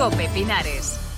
Cope 0.00 0.30
Pinares. 0.32 1.09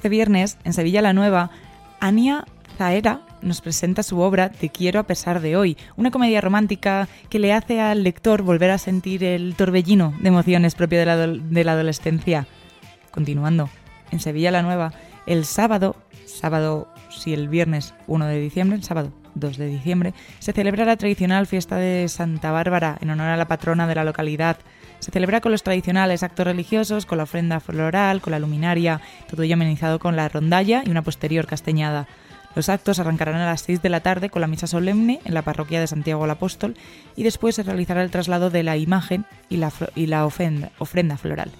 Este 0.00 0.08
viernes, 0.08 0.56
en 0.64 0.72
Sevilla 0.72 1.02
la 1.02 1.12
Nueva, 1.12 1.50
Ania 2.00 2.46
Zaera 2.78 3.20
nos 3.42 3.60
presenta 3.60 4.02
su 4.02 4.18
obra 4.20 4.48
Te 4.48 4.70
quiero 4.70 4.98
a 4.98 5.02
pesar 5.02 5.42
de 5.42 5.58
hoy, 5.58 5.76
una 5.94 6.10
comedia 6.10 6.40
romántica 6.40 7.06
que 7.28 7.38
le 7.38 7.52
hace 7.52 7.82
al 7.82 8.02
lector 8.02 8.40
volver 8.40 8.70
a 8.70 8.78
sentir 8.78 9.22
el 9.22 9.54
torbellino 9.56 10.14
de 10.18 10.28
emociones 10.28 10.74
propio 10.74 11.00
de 11.00 11.64
la, 11.64 11.72
adolescencia. 11.72 12.46
Continuando, 13.10 13.68
en 14.10 14.20
Sevilla 14.20 14.50
la 14.50 14.62
Nueva, 14.62 14.94
el 15.26 15.44
sábado, 15.44 15.96
sábado, 16.24 16.88
si 17.10 17.34
el 17.34 17.50
viernes 17.50 17.92
1 18.06 18.24
de 18.24 18.40
diciembre, 18.40 18.78
el 18.78 18.84
sábado 18.84 19.12
2 19.34 19.58
de 19.58 19.66
diciembre, 19.66 20.14
se 20.38 20.54
celebra 20.54 20.86
la 20.86 20.96
tradicional 20.96 21.46
fiesta 21.46 21.76
de 21.76 22.08
Santa 22.08 22.52
Bárbara 22.52 22.96
en 23.02 23.10
honor 23.10 23.28
a 23.28 23.36
la 23.36 23.48
patrona 23.48 23.86
de 23.86 23.96
la 23.96 24.04
localidad. 24.04 24.56
Se 25.00 25.10
celebra 25.10 25.40
con 25.40 25.50
los 25.50 25.62
tradicionales 25.62 26.22
actos 26.22 26.46
religiosos, 26.46 27.06
con 27.06 27.18
la 27.18 27.24
ofrenda 27.24 27.58
floral, 27.58 28.20
con 28.20 28.30
la 28.30 28.38
luminaria, 28.38 29.00
todo 29.28 29.42
ello 29.42 29.54
amenizado 29.54 29.98
con 29.98 30.14
la 30.14 30.28
rondalla 30.28 30.82
y 30.84 30.90
una 30.90 31.02
posterior 31.02 31.46
castañada. 31.46 32.06
Los 32.54 32.68
actos 32.68 32.98
arrancarán 32.98 33.36
a 33.36 33.46
las 33.46 33.62
6 33.62 33.80
de 33.80 33.88
la 33.88 34.00
tarde 34.00 34.28
con 34.28 34.40
la 34.40 34.46
misa 34.46 34.66
solemne 34.66 35.20
en 35.24 35.34
la 35.34 35.42
parroquia 35.42 35.80
de 35.80 35.86
Santiago 35.86 36.24
el 36.24 36.30
Apóstol 36.30 36.76
y 37.16 37.22
después 37.22 37.54
se 37.54 37.62
realizará 37.62 38.02
el 38.02 38.10
traslado 38.10 38.50
de 38.50 38.62
la 38.62 38.76
imagen 38.76 39.24
y 39.48 39.56
la, 39.56 40.26
ofrenda 40.26 41.16
floral. 41.16 41.50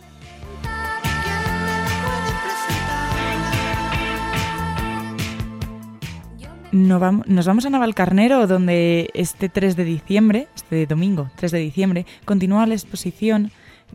Nos 6.73 7.47
vamos 7.47 7.67
a 7.67 7.71
Navalcarnero, 7.71 8.47
donde 8.47 9.11
este 9.15 9.49
3 9.49 9.75
de 9.75 9.85
diciembre, 9.85 10.47
este 10.55 10.87
domingo 10.87 11.29
3 11.35 11.51
de 11.51 11.59
diciembre, 11.59 12.07
continúa 12.25 12.65
la 12.67 12.75
exposición 12.75 13.51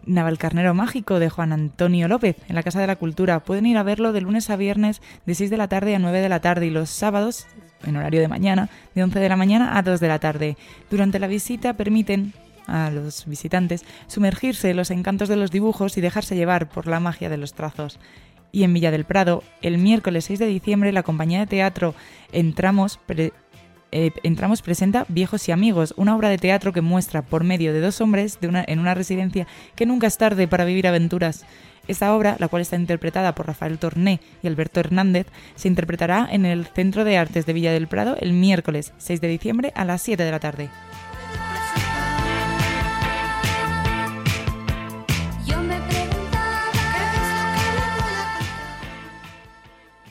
Navalcarnero 0.06 0.74
Mágico 0.74 1.20
de 1.20 1.30
Juan 1.30 1.54
Antonio 1.54 2.10
López 2.10 2.36
en 2.50 2.56
la 2.56 2.64
Casa 2.64 2.82
de 2.82 2.88
la 2.88 2.98
Cultura. 2.98 3.40
Pueden 3.40 3.66
ir 3.66 3.78
a 3.78 3.84
verlo 3.84 4.12
de 4.12 4.20
lunes 4.20 4.50
a 4.50 4.58
viernes 4.58 5.02
de 5.26 5.36
6 5.36 5.52
de 5.52 5.58
la 5.58 5.70
tarde 5.70 5.96
a 5.96 6.00
9 6.00 6.20
de 6.20 6.28
la 6.28 6.42
tarde 6.42 6.66
y 6.66 6.70
los 6.70 6.90
sábados, 6.90 7.48
en 7.86 7.96
horario 7.96 8.20
de 8.20 8.28
mañana, 8.28 8.68
de 8.94 9.04
11 9.04 9.20
de 9.20 9.30
la 9.30 9.38
mañana 9.38 9.78
a 9.78 9.82
2 9.82 10.02
de 10.02 10.08
la 10.10 10.20
tarde. 10.20 10.58
Durante 10.92 11.20
la 11.20 11.28
visita 11.28 11.76
permiten 11.76 12.34
a 12.68 12.92
los 12.92 13.26
visitantes 13.26 13.86
sumergirse 14.08 14.72
en 14.72 14.78
los 14.78 14.92
encantos 14.92 15.30
de 15.30 15.38
los 15.38 15.50
dibujos 15.50 15.98
y 15.98 16.02
dejarse 16.02 16.36
llevar 16.36 16.68
por 16.68 16.88
la 16.88 17.00
magia 17.00 17.30
de 17.30 17.38
los 17.38 17.54
trazos 17.54 18.00
y 18.52 18.64
en 18.64 18.74
Villa 18.74 18.92
del 18.92 19.06
Prado, 19.06 19.44
el 19.62 19.78
miércoles 19.78 20.26
6 20.26 20.40
de 20.40 20.48
diciembre, 20.48 20.92
la 20.92 21.04
compañía 21.04 21.40
de 21.40 21.48
teatro 21.48 21.96
Entramos, 22.32 23.00
eh, 23.92 24.12
Entramos 24.24 24.62
presenta 24.62 25.06
Viejos 25.08 25.48
y 25.48 25.52
Amigos, 25.52 25.94
una 25.98 26.16
obra 26.16 26.30
de 26.30 26.38
teatro 26.38 26.74
que 26.74 26.82
muestra 26.82 27.22
por 27.22 27.44
medio 27.44 27.74
de 27.74 27.82
dos 27.82 28.02
hombres 28.02 28.38
en 28.42 28.80
una 28.80 28.94
residencia 28.94 29.48
que 29.76 29.86
nunca 29.86 30.08
es 30.08 30.18
tarde 30.18 30.48
para 30.48 30.66
vivir 30.66 30.88
aventuras. 30.88 31.46
Esta 31.88 32.16
obra, 32.16 32.36
la 32.40 32.48
cual 32.48 32.62
está 32.62 32.76
interpretada 32.76 33.36
por 33.36 33.46
Rafael 33.48 33.78
Torné 33.78 34.20
y 34.42 34.48
Alberto 34.48 34.80
Hernández, 34.80 35.28
se 35.56 35.68
interpretará 35.68 36.28
en 36.32 36.46
el 36.46 36.66
Centro 36.66 37.04
de 37.04 37.18
Artes 37.18 37.46
de 37.46 37.54
Villa 37.54 37.72
del 37.72 37.88
Prado 37.88 38.18
el 38.20 38.34
miércoles 38.34 38.94
6 38.98 39.22
de 39.22 39.28
diciembre 39.28 39.72
a 39.76 39.86
las 39.86 40.02
7 40.02 40.24
de 40.24 40.32
la 40.32 40.40
tarde. 40.40 40.70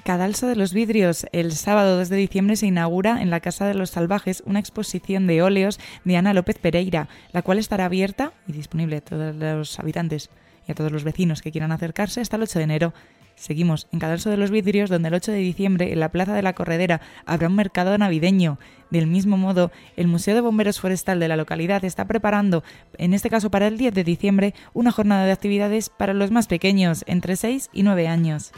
Cadalso 0.05 0.47
de 0.47 0.55
los 0.55 0.75
Vidrios. 0.75 1.27
El 1.33 1.53
sábado 1.53 1.97
2 1.97 2.11
de 2.11 2.17
diciembre 2.17 2.57
se 2.57 2.67
inaugura 2.67 3.23
en 3.23 3.31
la 3.31 3.41
Casa 3.41 3.67
de 3.67 3.73
los 3.73 3.89
Salvajes 3.89 4.43
una 4.45 4.59
exposición 4.59 5.27
de 5.27 5.41
óleos 5.41 5.81
de 6.05 6.19
Ana 6.19 6.35
López 6.35 6.59
Pereira, 6.59 7.09
la 7.33 7.41
cual 7.41 7.59
estará 7.59 7.87
abierta 7.87 8.35
y 8.47 8.53
disponible 8.53 8.99
a 8.99 9.01
todos 9.01 9.35
los 9.35 9.79
habitantes 9.79 10.29
y 10.69 10.73
a 10.73 10.75
todos 10.75 10.93
los 10.93 11.05
vecinos 11.05 11.41
que 11.41 11.51
quieran 11.51 11.73
acercarse 11.73 12.21
hasta 12.21 12.37
el 12.37 12.43
8 12.43 12.59
de 12.59 12.65
enero. 12.65 12.95
Seguimos 13.35 13.89
en 13.93 13.99
Cadalso 13.99 14.29
de 14.29 14.37
los 14.37 14.51
Vidrios, 14.51 14.91
donde 14.91 15.09
el 15.09 15.15
8 15.15 15.33
de 15.33 15.39
diciembre, 15.39 15.91
en 15.91 16.01
la 16.01 16.11
Plaza 16.11 16.35
de 16.35 16.43
la 16.43 16.53
Corredera, 16.53 17.01
habrá 17.25 17.49
un 17.49 17.57
mercado 17.57 17.97
navideño. 17.97 18.59
Del 18.91 19.07
mismo 19.07 19.39
modo, 19.39 19.73
el 19.97 20.07
Museo 20.07 20.35
de 20.35 20.43
Bomberos 20.43 20.81
Forestal 20.81 21.19
de 21.19 21.29
la 21.29 21.37
localidad 21.37 21.83
está 21.83 22.05
preparando, 22.05 22.63
en 22.99 23.15
este 23.15 23.31
caso 23.31 23.51
para 23.51 23.69
el 23.69 23.79
10 23.79 23.95
de 23.95 24.05
diciembre, 24.05 24.55
una 24.75 24.93
jornada 24.93 25.25
de 25.25 25.33
actividades 25.33 25.89
para 25.89 26.13
los 26.13 26.31
más 26.31 26.47
pequeños, 26.47 27.05
entre 27.07 27.37
6 27.37 27.71
y 27.73 27.85
9 27.85 28.07
años. 28.07 28.53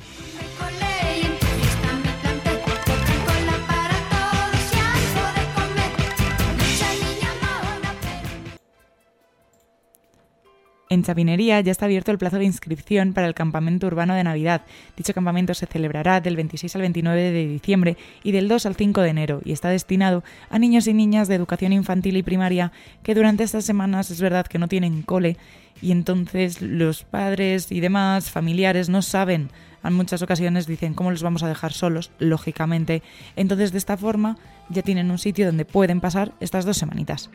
En 10.88 11.02
Chapinería 11.02 11.60
ya 11.60 11.72
está 11.72 11.86
abierto 11.86 12.12
el 12.12 12.18
plazo 12.18 12.38
de 12.38 12.44
inscripción 12.44 13.12
para 13.12 13.26
el 13.26 13.34
campamento 13.34 13.88
urbano 13.88 14.14
de 14.14 14.22
Navidad. 14.22 14.62
Dicho 14.96 15.14
campamento 15.14 15.52
se 15.52 15.66
celebrará 15.66 16.20
del 16.20 16.36
26 16.36 16.76
al 16.76 16.82
29 16.82 17.20
de 17.32 17.48
diciembre 17.48 17.96
y 18.22 18.30
del 18.30 18.46
2 18.46 18.66
al 18.66 18.76
5 18.76 19.00
de 19.00 19.08
enero 19.08 19.40
y 19.44 19.52
está 19.52 19.68
destinado 19.68 20.22
a 20.48 20.60
niños 20.60 20.86
y 20.86 20.94
niñas 20.94 21.26
de 21.26 21.34
educación 21.34 21.72
infantil 21.72 22.16
y 22.16 22.22
primaria 22.22 22.70
que 23.02 23.16
durante 23.16 23.42
estas 23.42 23.64
semanas 23.64 24.12
es 24.12 24.20
verdad 24.20 24.46
que 24.46 24.60
no 24.60 24.68
tienen 24.68 25.02
cole 25.02 25.36
y 25.82 25.90
entonces 25.90 26.62
los 26.62 27.02
padres 27.02 27.72
y 27.72 27.80
demás 27.80 28.30
familiares 28.30 28.88
no 28.88 29.02
saben 29.02 29.50
en 29.86 29.94
muchas 29.94 30.22
ocasiones 30.22 30.66
dicen 30.66 30.94
cómo 30.94 31.10
los 31.10 31.22
vamos 31.22 31.42
a 31.42 31.48
dejar 31.48 31.72
solos, 31.72 32.10
lógicamente. 32.18 33.02
Entonces 33.36 33.72
de 33.72 33.78
esta 33.78 33.96
forma 33.96 34.36
ya 34.68 34.82
tienen 34.82 35.10
un 35.10 35.18
sitio 35.18 35.46
donde 35.46 35.64
pueden 35.64 36.00
pasar 36.00 36.32
estas 36.40 36.64
dos 36.64 36.76
semanitas. 36.76 37.30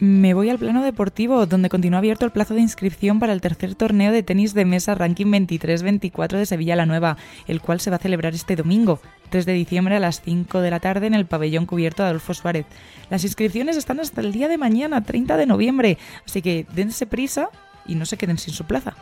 Me 0.00 0.32
voy 0.32 0.48
al 0.48 0.60
plano 0.60 0.84
deportivo, 0.84 1.46
donde 1.46 1.68
continúa 1.68 1.98
abierto 1.98 2.24
el 2.24 2.30
plazo 2.30 2.54
de 2.54 2.60
inscripción 2.60 3.18
para 3.18 3.32
el 3.32 3.40
tercer 3.40 3.74
torneo 3.74 4.12
de 4.12 4.22
tenis 4.22 4.54
de 4.54 4.64
mesa 4.64 4.94
Ranking 4.94 5.26
23-24 5.26 6.38
de 6.38 6.46
Sevilla 6.46 6.76
la 6.76 6.86
Nueva, 6.86 7.16
el 7.48 7.60
cual 7.60 7.80
se 7.80 7.90
va 7.90 7.96
a 7.96 7.98
celebrar 7.98 8.32
este 8.32 8.54
domingo, 8.54 9.00
3 9.30 9.44
de 9.44 9.54
diciembre 9.54 9.96
a 9.96 10.00
las 10.00 10.22
5 10.22 10.60
de 10.60 10.70
la 10.70 10.78
tarde 10.78 11.08
en 11.08 11.14
el 11.14 11.26
pabellón 11.26 11.66
cubierto 11.66 12.04
de 12.04 12.10
Adolfo 12.10 12.32
Suárez. 12.32 12.66
Las 13.10 13.24
inscripciones 13.24 13.76
están 13.76 13.98
hasta 13.98 14.20
el 14.20 14.30
día 14.30 14.46
de 14.46 14.56
mañana, 14.56 15.02
30 15.02 15.36
de 15.36 15.46
noviembre, 15.46 15.98
así 16.24 16.42
que 16.42 16.64
dense 16.72 17.06
prisa 17.06 17.50
y 17.84 17.96
no 17.96 18.06
se 18.06 18.16
queden 18.16 18.38
sin 18.38 18.54
su 18.54 18.66
plaza. 18.66 18.94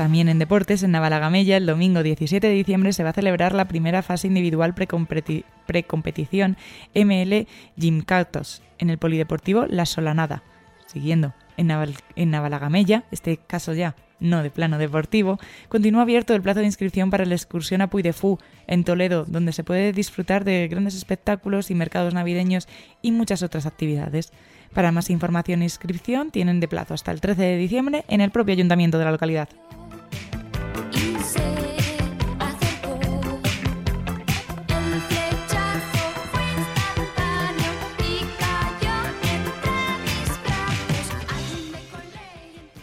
También 0.00 0.30
en 0.30 0.38
deportes, 0.38 0.82
en 0.82 0.92
Navalagamella, 0.92 1.58
el 1.58 1.66
domingo 1.66 2.02
17 2.02 2.46
de 2.46 2.54
diciembre 2.54 2.94
se 2.94 3.04
va 3.04 3.10
a 3.10 3.12
celebrar 3.12 3.52
la 3.52 3.68
primera 3.68 4.00
fase 4.00 4.28
individual 4.28 4.74
precompetición 4.74 6.56
ML 6.94 7.46
Gymcatos 7.76 8.62
en 8.78 8.88
el 8.88 8.96
Polideportivo 8.96 9.66
La 9.68 9.84
Solanada. 9.84 10.42
Siguiendo, 10.86 11.34
en, 11.58 12.30
Navalagamella, 12.30 13.04
este 13.10 13.36
caso 13.36 13.74
ya 13.74 13.94
no 14.20 14.42
de 14.42 14.48
plano 14.48 14.78
deportivo, 14.78 15.38
continúa 15.68 16.00
abierto 16.00 16.34
el 16.34 16.40
plazo 16.40 16.60
de 16.60 16.66
inscripción 16.66 17.10
para 17.10 17.26
la 17.26 17.34
excursión 17.34 17.82
a 17.82 17.90
Puy 17.90 18.02
en 18.68 18.84
Toledo, 18.84 19.26
donde 19.26 19.52
se 19.52 19.64
puede 19.64 19.92
disfrutar 19.92 20.44
de 20.44 20.66
grandes 20.68 20.94
espectáculos 20.94 21.70
y 21.70 21.74
mercados 21.74 22.14
navideños 22.14 22.68
y 23.02 23.12
muchas 23.12 23.42
otras 23.42 23.66
actividades. 23.66 24.32
Para 24.72 24.92
más 24.92 25.10
información 25.10 25.60
e 25.60 25.64
inscripción 25.64 26.30
tienen 26.30 26.58
de 26.58 26.68
plazo 26.68 26.94
hasta 26.94 27.12
el 27.12 27.20
13 27.20 27.42
de 27.42 27.56
diciembre 27.58 28.04
en 28.08 28.22
el 28.22 28.30
propio 28.30 28.54
ayuntamiento 28.54 28.96
de 28.96 29.04
la 29.04 29.12
localidad. 29.12 29.50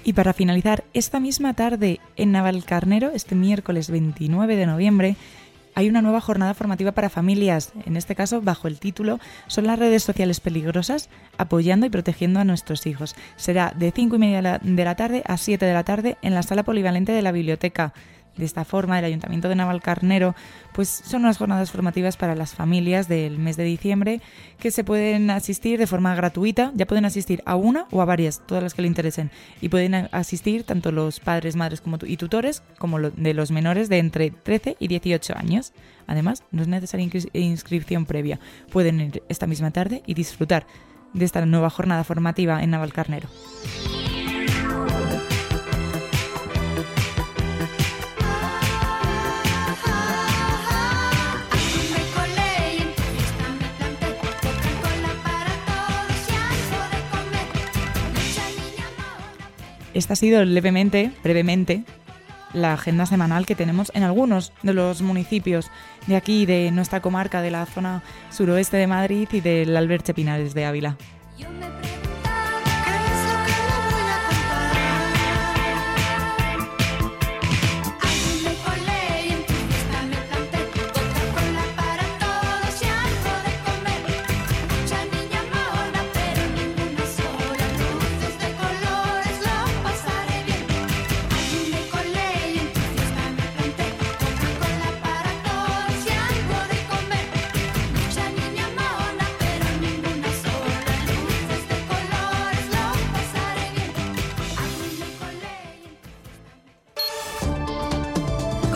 Y 0.07 0.13
para 0.13 0.31
finalizar, 0.31 0.86
esta 0.94 1.19
misma 1.19 1.54
tarde 1.54 2.00
en 2.15 2.31
Navalcarnero, 2.31 3.12
este 3.13 3.36
miércoles 3.36 3.92
29 3.92 4.56
de 4.56 4.65
noviembre, 4.65 5.18
hay 5.75 5.89
una 5.89 6.01
nueva 6.01 6.21
jornada 6.21 6.54
formativa 6.54 6.94
para 6.94 7.09
familias, 7.09 7.74
en 7.86 7.98
este 7.98 8.15
caso 8.15 8.39
bajo 8.42 8.69
el 8.69 8.80
título 8.80 9.19
Son 9.48 9.68
las 9.68 9.77
redes 9.77 10.04
sociales 10.04 10.39
peligrosas, 10.39 11.09
apoyando 11.38 11.86
y 11.86 11.89
protegiendo 11.89 12.39
a 12.39 12.45
nuestros 12.45 12.88
hijos. 12.88 13.18
Será 13.36 13.74
de 13.75 13.92
5 13.92 14.15
y 14.15 14.19
media 14.19 14.59
de 14.63 14.86
la 14.86 14.95
tarde 14.95 15.24
a 15.25 15.36
7 15.36 15.65
de 15.65 15.74
la 15.74 15.83
tarde 15.83 16.18
en 16.21 16.33
la 16.33 16.42
sala 16.42 16.63
polivalente 16.63 17.12
de 17.12 17.21
la 17.21 17.33
biblioteca. 17.33 17.94
De 18.37 18.45
esta 18.45 18.65
forma, 18.65 18.99
el 18.99 19.05
Ayuntamiento 19.05 19.49
de 19.49 19.55
Navalcarnero 19.55 20.35
pues 20.73 20.89
son 20.89 21.23
unas 21.23 21.37
jornadas 21.37 21.71
formativas 21.71 22.17
para 22.17 22.35
las 22.35 22.53
familias 22.53 23.07
del 23.07 23.39
mes 23.39 23.57
de 23.57 23.63
diciembre 23.63 24.21
que 24.59 24.69
se 24.69 24.83
pueden 24.83 25.31
asistir 25.31 25.79
de 25.79 25.87
forma 25.87 26.15
gratuita. 26.15 26.71
Ya 26.75 26.85
pueden 26.85 27.05
asistir 27.05 27.41
a 27.45 27.55
una 27.55 27.87
o 27.91 28.01
a 28.01 28.05
varias, 28.05 28.41
todas 28.45 28.63
las 28.63 28.73
que 28.73 28.83
le 28.83 28.87
interesen. 28.87 29.31
Y 29.59 29.69
pueden 29.69 29.95
asistir 30.11 30.63
tanto 30.63 30.91
los 30.91 31.19
padres, 31.19 31.55
madres 31.55 31.81
como 31.81 31.97
y 32.05 32.17
tutores 32.17 32.61
como 32.77 32.99
de 32.99 33.33
los 33.33 33.51
menores 33.51 33.89
de 33.89 33.97
entre 33.97 34.29
13 34.29 34.77
y 34.79 34.87
18 34.87 35.35
años. 35.35 35.73
Además, 36.05 36.43
no 36.51 36.61
es 36.61 36.67
necesaria 36.67 37.09
inscripción 37.33 38.05
previa. 38.05 38.39
Pueden 38.71 39.01
ir 39.01 39.23
esta 39.29 39.47
misma 39.47 39.71
tarde 39.71 40.03
y 40.05 40.13
disfrutar 40.13 40.67
de 41.13 41.25
esta 41.25 41.45
nueva 41.45 41.69
jornada 41.69 42.03
formativa 42.03 42.61
en 42.61 42.71
Navalcarnero. 42.71 43.29
Esta 59.97 60.13
ha 60.13 60.15
sido 60.15 60.45
levemente, 60.45 61.09
brevemente, 61.23 61.83
la 62.53 62.73
agenda 62.73 63.07
semanal 63.07 63.47
que 63.47 63.55
tenemos 63.55 63.91
en 63.95 64.03
algunos 64.03 64.53
de 64.61 64.75
los 64.75 65.01
municipios 65.01 65.71
de 66.05 66.15
aquí, 66.15 66.45
de 66.45 66.69
nuestra 66.69 67.01
comarca, 67.01 67.41
de 67.41 67.49
la 67.49 67.65
zona 67.65 68.03
suroeste 68.29 68.77
de 68.77 68.85
Madrid 68.85 69.27
y 69.31 69.41
del 69.41 69.75
Alberche 69.75 70.13
Pinares 70.13 70.53
de 70.53 70.65
Ávila. 70.65 70.97